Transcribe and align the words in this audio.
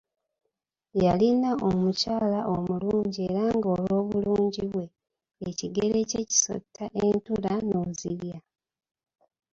Yalina 1.03 1.51
omukyala 1.69 2.39
omulungi 2.55 3.19
era 3.29 3.43
nga 3.55 3.67
olw’obulungi 3.75 4.63
bwe, 4.71 4.85
ekigere 5.47 5.99
kye 6.09 6.21
kisotta 6.29 6.83
entula 7.05 7.51
n’ozirya. 7.67 8.39